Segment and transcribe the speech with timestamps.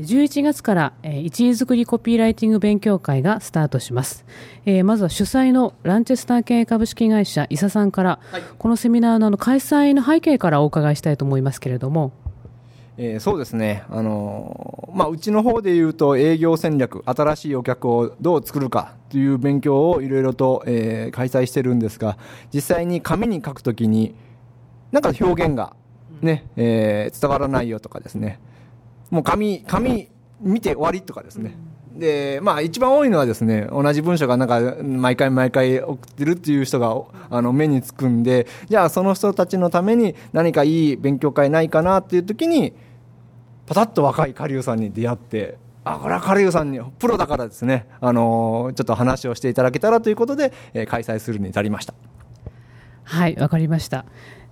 [0.00, 4.24] 11月から一位作りコピーライティング勉強会がスタートします。
[4.64, 12.12] えー、まずは主催のランチェスター系株式会社伊佐さんから、はい、このセミナーの開催の背景からお伺いしたいと思いますけれども。
[12.98, 22.16] えー、そうですね、あのー、まあ、うちの方でいうと営業戦略、新しいお客をどう作るかという勉強をいろいろと、えー、開催してるんですが、
[22.54, 24.14] 実際に紙に書くときに、
[24.92, 25.74] なんか表現が
[26.22, 28.40] ね、えー、伝わらないよとかですね、
[29.10, 30.08] もう紙、紙
[30.40, 31.56] 見て終わりとかですね。
[31.98, 36.94] で、まあ一番多いのはですね、同じ文章がなんか毎回毎回送ってるっていう人が
[37.30, 42.74] あの目につくんで、じゃあその人たちのために何かいい勉強会ないかなっていう時に、
[43.66, 51.94] パタッと若い下流さんに出会って、あ、これは下流さんに、プロだからですね、あのちょっと話をしていただけたらということで、えー、開催するに至りました。
[53.04, 54.04] はい、わかりました。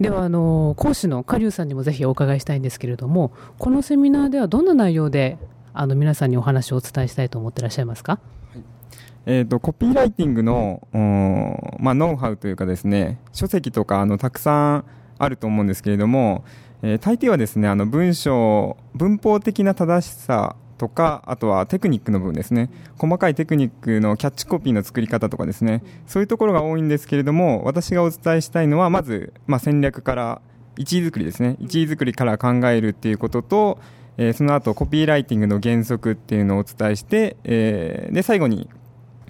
[0.00, 5.36] ではあの講師の下流さんにもぜひお伺いしたいんですけれどもこのセミナーではどんな内容で
[5.74, 8.18] あの皆さんにお話をお伝えしたいと思ってらっしゃいますか、
[8.52, 8.62] はい。
[9.26, 10.88] えーと、コピーライティングの、
[11.78, 14.84] まあ、ノウハウというかですね書籍とかあのたくさん
[15.18, 16.44] あると思うんですけれども、
[16.82, 22.70] えー、大抵はですねあの文章文法的な正しさとか、あとはテクニックの部分ですね。
[22.96, 25.82] 細かいテクニックのキャッチコピーの作り方とかですね。
[26.06, 30.40] そういうところが多いんですけれども、私がお伝えしたいのは、まず、まあ、戦略から、
[30.76, 31.58] 1位作りですね。
[31.60, 33.78] 1位作りから考えるっていうことと、
[34.16, 38.70] えー、その後、コピーライティングの原則っていうのをお伝えして、えー、で、最後に、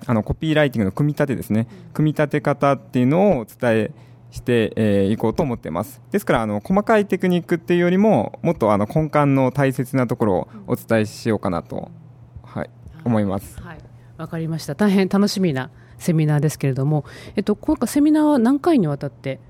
[0.07, 1.67] あの、コピーライティングの組み立てですね。
[1.93, 3.91] 組み立て方っていうのをお伝え
[4.31, 6.01] してい、えー、こうと思っています。
[6.11, 11.91] ですから、あの、細かいテクニックっていうよりも、もっとあの、根幹の大切なところをお伝えしようかなと、
[12.43, 12.71] はい、
[13.05, 13.61] 思います。
[13.61, 13.79] はい。
[14.17, 14.75] わかりました。
[14.75, 17.05] 大変楽しみなセミナーですけれども、
[17.37, 19.41] えっと、今回セミナーは何回にわたって、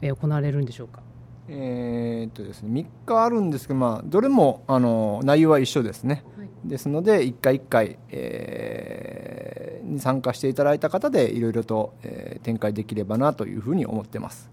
[0.00, 1.02] えー、行われるんでしょうか？
[1.50, 8.77] えー、っとですね、3日あるんですけど、まあ、どれもあの内容は一緒ですね、はい、ですので、1回1回、えー、
[9.88, 14.50] に参加していただいた方で、いろいろと、え、展開できればなというふうに思ってます。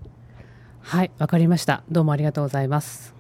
[0.81, 1.84] はい、わかりました。
[1.90, 3.15] どうもありがとうございます。